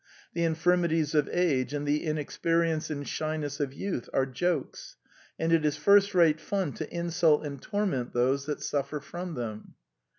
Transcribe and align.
The 0.33 0.43
infirmities 0.45 1.13
of 1.13 1.29
age 1.31 1.75
and 1.75 1.87
the 1.87 2.03
inexperience 2.03 2.89
and 2.89 3.07
shyness 3.07 3.59
of 3.59 3.71
youth 3.71 4.09
are 4.13 4.25
jokes; 4.25 4.95
and 5.37 5.53
it 5.53 5.63
is 5.63 5.77
first 5.77 6.15
rate 6.15 6.41
fun 6.41 6.73
to 6.73 6.91
insult 6.91 7.45
and 7.45 7.61
torment 7.61 8.11
those 8.11 8.47
that 8.47 8.63
suffer 8.63 8.99
from 8.99 9.35
them. 9.35 9.75